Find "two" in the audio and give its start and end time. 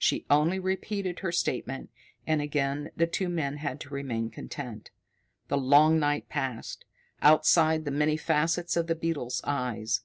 3.06-3.28